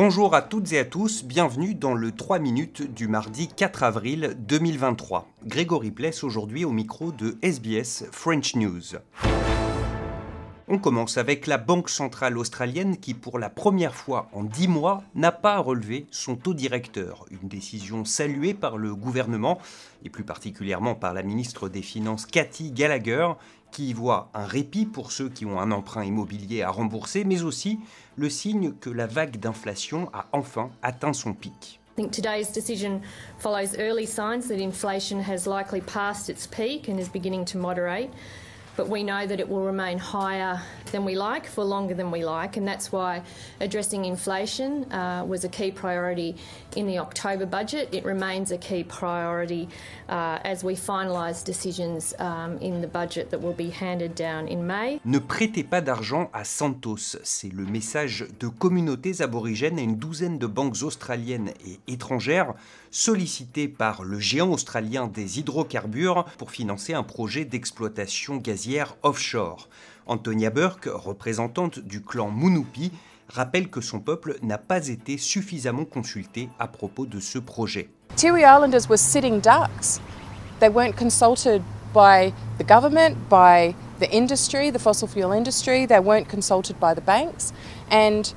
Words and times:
Bonjour 0.00 0.36
à 0.36 0.42
toutes 0.42 0.72
et 0.72 0.78
à 0.78 0.84
tous, 0.84 1.24
bienvenue 1.24 1.74
dans 1.74 1.92
le 1.92 2.12
3 2.12 2.38
minutes 2.38 2.94
du 2.94 3.08
mardi 3.08 3.48
4 3.48 3.82
avril 3.82 4.36
2023. 4.38 5.26
Grégory 5.44 5.90
Pless 5.90 6.22
aujourd'hui 6.22 6.64
au 6.64 6.70
micro 6.70 7.10
de 7.10 7.36
SBS 7.42 8.04
French 8.12 8.54
News. 8.54 8.94
On 10.70 10.78
commence 10.78 11.16
avec 11.16 11.46
la 11.46 11.56
Banque 11.56 11.88
centrale 11.88 12.36
australienne 12.36 12.98
qui, 12.98 13.14
pour 13.14 13.38
la 13.38 13.48
première 13.48 13.94
fois 13.94 14.28
en 14.34 14.42
10 14.42 14.68
mois, 14.68 15.02
n'a 15.14 15.32
pas 15.32 15.58
relevé 15.60 16.06
son 16.10 16.36
taux 16.36 16.52
directeur. 16.52 17.24
Une 17.30 17.48
décision 17.48 18.04
saluée 18.04 18.52
par 18.52 18.76
le 18.76 18.94
gouvernement 18.94 19.58
et 20.04 20.10
plus 20.10 20.24
particulièrement 20.24 20.94
par 20.94 21.14
la 21.14 21.22
ministre 21.22 21.70
des 21.70 21.80
Finances 21.80 22.26
Cathy 22.26 22.70
Gallagher 22.70 23.32
qui 23.70 23.94
voit 23.94 24.28
un 24.34 24.44
répit 24.44 24.84
pour 24.84 25.10
ceux 25.10 25.30
qui 25.30 25.46
ont 25.46 25.58
un 25.58 25.70
emprunt 25.70 26.04
immobilier 26.04 26.60
à 26.60 26.70
rembourser, 26.70 27.24
mais 27.24 27.42
aussi 27.44 27.78
le 28.16 28.28
signe 28.28 28.72
que 28.72 28.90
la 28.90 29.06
vague 29.06 29.38
d'inflation 29.38 30.10
a 30.12 30.26
enfin 30.32 30.68
atteint 30.82 31.14
son 31.14 31.32
pic. 31.32 31.80
I 31.96 32.02
think 32.02 32.12
today's 32.12 32.52
decision 32.52 33.00
follows 33.38 33.74
early 33.78 34.06
signs 34.06 34.48
that 34.48 34.58
inflation 34.58 35.18
has 35.20 35.46
likely 35.46 35.80
passed 35.80 36.28
its 36.28 36.46
peak 36.46 36.90
and 36.90 36.98
is 36.98 37.08
beginning 37.08 37.46
to 37.46 37.58
moderate. 37.58 38.10
But 38.78 38.88
we 38.88 39.02
know 39.02 39.26
that 39.26 39.40
it 39.40 39.48
will 39.48 39.64
remain 39.64 39.98
higher 39.98 40.62
than 40.92 41.04
we 41.04 41.16
like 41.16 41.46
for 41.46 41.64
longer 41.64 41.94
than 41.94 42.12
we 42.12 42.24
like, 42.24 42.56
and 42.56 42.66
that's 42.66 42.92
why 42.92 43.20
addressing 43.60 44.04
inflation 44.04 44.90
uh, 44.92 45.24
was 45.26 45.42
a 45.44 45.48
key 45.48 45.72
priority 45.72 46.36
in 46.76 46.86
the 46.86 46.96
October 46.96 47.44
budget. 47.44 47.88
It 47.92 48.04
remains 48.04 48.52
a 48.52 48.56
key 48.56 48.84
priority 48.84 49.68
uh, 50.08 50.38
as 50.44 50.62
we 50.62 50.76
finalise 50.76 51.42
decisions 51.44 52.14
um, 52.20 52.56
in 52.58 52.80
the 52.80 52.86
budget 52.86 53.30
that 53.30 53.40
will 53.42 53.52
be 53.52 53.70
handed 53.70 54.14
down 54.14 54.46
in 54.46 54.64
May. 54.64 55.00
Ne 55.04 55.18
prêtez 55.18 55.64
pas 55.64 55.80
d'argent 55.80 56.30
à 56.32 56.44
Santos, 56.44 57.16
c'est 57.24 57.52
le 57.52 57.66
message 57.66 58.26
de 58.38 58.46
communautés 58.46 59.22
aborigènes 59.22 59.80
et 59.80 59.82
une 59.82 59.96
douzaine 59.96 60.38
de 60.38 60.46
banques 60.46 60.82
australiennes 60.82 61.50
et 61.66 61.80
étrangères 61.92 62.54
sollicitées 62.90 63.68
par 63.68 64.04
le 64.04 64.20
géant 64.20 64.50
australien 64.50 65.08
des 65.08 65.40
hydrocarbures 65.40 66.24
pour 66.38 66.52
financer 66.52 66.94
un 66.94 67.02
projet 67.02 67.44
d'exploitation 67.44 68.38
offshore. 69.02 69.68
Antonia 70.06 70.50
Burke, 70.50 70.88
représentante 70.92 71.78
du 71.78 72.02
clan 72.02 72.30
Munupi, 72.30 72.92
rappelle 73.28 73.68
que 73.68 73.80
son 73.80 74.00
peuple 74.00 74.36
n'a 74.42 74.58
pas 74.58 74.88
été 74.88 75.18
suffisamment 75.18 75.84
consulté 75.84 76.48
à 76.58 76.66
propos 76.66 77.06
de 77.06 77.20
ce 77.20 77.38
projet. 77.38 77.90
Tiwi 78.16 78.42
Islanders 78.42 78.88
were 78.88 78.98
sitting 78.98 79.40
ducks. 79.40 80.00
They 80.60 80.68
weren't 80.68 80.96
consulted 80.96 81.62
by 81.94 82.32
the 82.58 82.64
government, 82.64 83.16
by 83.28 83.74
the 84.00 84.10
industry, 84.10 84.70
the 84.70 84.78
fossil 84.78 85.08
fuel 85.08 85.32
industry. 85.32 85.86
They 85.86 86.00
weren't 86.00 86.28
consulted 86.28 86.78
by 86.80 86.94
the 86.94 87.02
banks. 87.02 87.52
And 87.90 88.32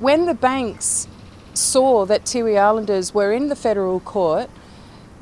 when 0.00 0.26
the 0.26 0.34
banks 0.34 1.08
saw 1.54 2.04
that 2.06 2.24
Tiwi 2.24 2.58
Islanders 2.58 3.14
were 3.14 3.32
in 3.32 3.48
the 3.48 3.56
federal 3.56 4.00
court, 4.00 4.48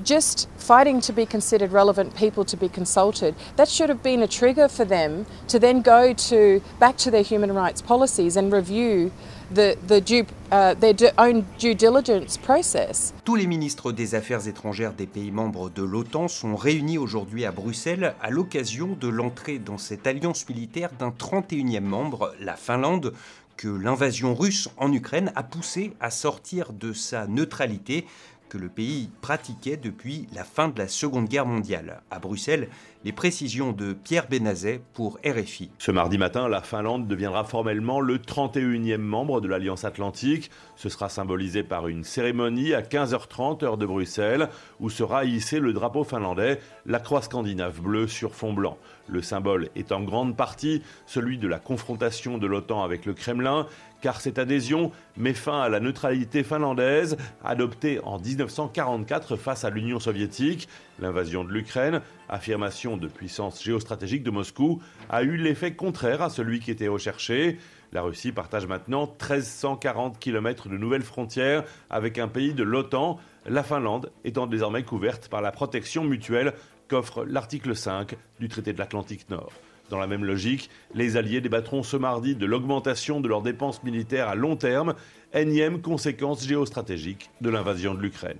just 0.04 0.48
fighting 0.56 1.00
to 1.02 1.12
be 1.12 1.26
considered 1.26 1.72
relevant 1.72 2.14
people 2.14 2.44
to 2.44 2.56
be 2.56 2.68
consulted, 2.68 3.34
that 3.56 3.68
should 3.68 3.88
have 3.88 4.02
been 4.02 4.22
a 4.22 4.28
trigger 4.28 4.68
for 4.68 4.84
them 4.84 5.26
to 5.48 5.58
then 5.58 5.82
go 5.82 6.12
to 6.12 6.60
back 6.78 6.96
to 6.98 7.10
their 7.10 7.22
human 7.22 7.52
rights 7.52 7.82
policies 7.82 8.36
and 8.36 8.52
review 8.52 9.10
the, 9.50 9.76
the 9.86 10.00
due, 10.00 10.24
uh, 10.52 10.74
their 10.74 11.12
own 11.18 11.44
due 11.58 11.74
diligence 11.74 12.36
process. 12.36 13.12
Tous 13.24 13.36
les 13.36 13.46
ministres 13.46 13.92
des 13.92 14.14
Affaires 14.14 14.46
étrangères 14.46 14.92
des 14.92 15.06
pays 15.06 15.30
membres 15.30 15.70
de 15.70 15.82
l'OTAN 15.82 16.28
sont 16.28 16.56
réunis 16.56 16.98
aujourd'hui 16.98 17.44
à 17.44 17.52
Bruxelles 17.52 18.14
à 18.22 18.30
l'occasion 18.30 18.96
de 19.00 19.08
l'entrée 19.08 19.58
dans 19.58 19.78
cette 19.78 20.06
alliance 20.06 20.48
militaire 20.48 20.90
d'un 20.98 21.10
31e 21.10 21.80
membre, 21.80 22.34
la 22.40 22.56
Finlande, 22.56 23.12
que 23.56 23.68
l'invasion 23.68 24.34
russe 24.34 24.68
en 24.78 24.90
Ukraine 24.90 25.33
a 25.36 25.42
poussé 25.42 25.92
à 26.00 26.10
sortir 26.10 26.72
de 26.72 26.94
sa 26.94 27.27
neutralité 27.27 28.06
que 28.50 28.58
le 28.58 28.68
pays 28.68 29.08
pratiquait 29.22 29.78
depuis 29.78 30.27
la 30.34 30.44
fin 30.44 30.68
de 30.68 30.78
la 30.78 30.88
Seconde 30.88 31.28
Guerre 31.28 31.46
mondiale. 31.46 32.02
À 32.11 32.18
Bruxelles, 32.18 32.68
les 33.05 33.12
précisions 33.12 33.72
de 33.72 33.94
Pierre 33.94 34.28
Benazet 34.28 34.83
pour 34.92 35.18
RFI. 35.24 35.70
Ce 35.78 35.90
mardi 35.90 36.18
matin, 36.18 36.48
la 36.48 36.60
Finlande 36.60 37.08
deviendra 37.08 37.44
formellement 37.44 38.00
le 38.00 38.18
31e 38.18 38.98
membre 38.98 39.40
de 39.40 39.48
l'Alliance 39.48 39.84
Atlantique. 39.84 40.50
Ce 40.77 40.90
sera 40.90 41.08
symbolisé 41.08 41.62
par 41.62 41.89
une 41.89 42.05
cérémonie 42.05 42.74
à 42.74 42.83
15h30 42.83 43.64
heure 43.64 43.78
de 43.78 43.86
Bruxelles 43.86 44.50
où 44.80 44.90
sera 44.90 45.24
hissé 45.24 45.60
le 45.60 45.72
drapeau 45.72 46.05
finlandais, 46.05 46.60
la 46.84 47.00
croix 47.00 47.22
scandinave 47.22 47.80
bleue 47.80 48.06
sur 48.06 48.34
fond 48.34 48.52
blanc. 48.52 48.77
Le 49.08 49.22
symbole 49.22 49.70
est 49.77 49.92
en 49.92 50.02
grande 50.02 50.36
partie 50.36 50.83
celui 51.06 51.39
de 51.39 51.48
la 51.48 51.58
confrontation 51.58 52.39
de 52.39 52.46
l'OTAN 52.46 52.83
avec 52.84 53.06
le 53.06 53.14
Kremlin, 53.14 53.66
car 54.00 54.20
cette 54.20 54.38
adhésion 54.38 54.92
met 55.16 55.34
fin 55.34 55.61
à 55.61 55.68
la 55.68 55.80
neutralité 55.80 56.42
finlandaise 56.42 57.16
adoptée 57.44 58.00
en 58.05 58.18
1944 58.18 59.36
face 59.36 59.64
à 59.64 59.70
l'Union 59.70 60.00
soviétique. 60.00 60.68
L'invasion 60.98 61.44
de 61.44 61.52
l'Ukraine, 61.52 62.00
affirmation 62.28 62.96
de 62.96 63.08
puissance 63.08 63.62
géostratégique 63.62 64.22
de 64.22 64.30
Moscou, 64.30 64.80
a 65.08 65.22
eu 65.22 65.36
l'effet 65.36 65.74
contraire 65.74 66.22
à 66.22 66.30
celui 66.30 66.60
qui 66.60 66.70
était 66.70 66.89
recherché. 66.89 67.58
La 67.92 68.02
Russie 68.02 68.33
partage 68.33 68.66
maintenant 68.66 69.06
1340 69.06 70.18
km 70.18 70.68
de 70.68 70.77
nouvelles 70.77 71.02
frontières 71.02 71.64
avec 71.89 72.18
un 72.18 72.28
pays 72.28 72.55
de 72.55 72.62
l'OTAN, 72.62 73.18
la 73.46 73.62
Finlande 73.62 74.12
étant 74.24 74.46
désormais 74.46 74.84
couverte 74.84 75.28
par 75.28 75.42
la 75.42 75.50
protection 75.50 76.05
mutuelle 76.05 76.55
qu'offre 76.89 77.24
l'article 77.24 77.74
5 77.74 78.16
du 78.39 78.48
traité 78.48 78.72
de 78.72 78.78
l'Atlantique 78.78 79.28
Nord. 79.30 79.52
Dans 79.90 79.98
la 79.98 80.06
même 80.06 80.24
logique, 80.24 80.70
les 80.95 81.17
Alliés 81.17 81.40
débattront 81.40 81.83
ce 81.83 81.96
mardi 81.96 82.36
de 82.36 82.46
l'augmentation 82.46 83.20
de 83.20 83.27
leurs 83.27 83.42
dépenses 83.42 83.83
militaires 83.83 84.28
à 84.28 84.36
long 84.36 84.55
terme, 84.55 84.95
énième 85.34 85.83
conséquence 85.83 86.46
géostratégique 86.46 87.28
de 87.40 87.51
l'invasion 87.51 87.95
de 87.95 88.01
l'Ukraine. 88.01 88.39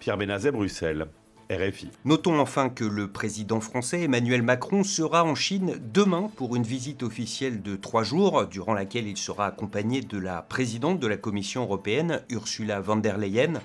Pierre 0.00 0.18
Benazet, 0.18 0.50
Bruxelles. 0.50 1.06
RFI. 1.50 1.88
Notons 2.04 2.38
enfin 2.40 2.68
que 2.68 2.84
le 2.84 3.10
président 3.10 3.60
français 3.60 4.02
Emmanuel 4.02 4.42
Macron 4.42 4.82
sera 4.82 5.24
en 5.24 5.34
Chine 5.34 5.80
demain 5.94 6.30
pour 6.36 6.56
une 6.56 6.62
visite 6.64 7.02
officielle 7.02 7.62
de 7.62 7.76
trois 7.76 8.02
jours, 8.02 8.46
durant 8.46 8.74
laquelle 8.74 9.06
il 9.06 9.16
sera 9.16 9.46
accompagné 9.46 10.02
de 10.02 10.18
la 10.18 10.42
présidente 10.42 11.00
de 11.00 11.06
la 11.06 11.16
Commission 11.16 11.62
européenne, 11.62 12.22
Ursula 12.28 12.80
von 12.80 12.96
der 12.96 13.16
Leyen. 13.16 13.60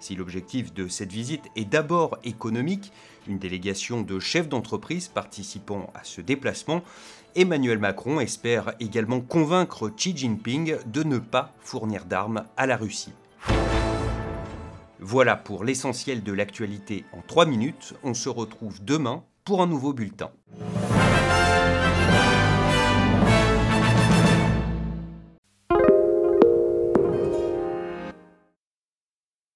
Si 0.00 0.14
l'objectif 0.14 0.72
de 0.72 0.88
cette 0.88 1.12
visite 1.12 1.44
est 1.56 1.64
d'abord 1.64 2.18
économique, 2.24 2.92
une 3.26 3.38
délégation 3.38 4.02
de 4.02 4.18
chefs 4.18 4.48
d'entreprise 4.48 5.08
participant 5.08 5.90
à 5.94 6.04
ce 6.04 6.20
déplacement, 6.20 6.82
Emmanuel 7.34 7.78
Macron 7.78 8.20
espère 8.20 8.74
également 8.80 9.20
convaincre 9.20 9.90
Xi 9.90 10.16
Jinping 10.16 10.76
de 10.86 11.02
ne 11.02 11.18
pas 11.18 11.52
fournir 11.60 12.04
d'armes 12.04 12.44
à 12.56 12.66
la 12.66 12.76
Russie. 12.76 13.12
Voilà 15.00 15.36
pour 15.36 15.64
l'essentiel 15.64 16.22
de 16.22 16.32
l'actualité 16.32 17.04
en 17.12 17.20
3 17.26 17.46
minutes. 17.46 17.94
On 18.02 18.14
se 18.14 18.28
retrouve 18.28 18.84
demain 18.84 19.22
pour 19.44 19.62
un 19.62 19.66
nouveau 19.66 19.92
bulletin. 19.92 20.30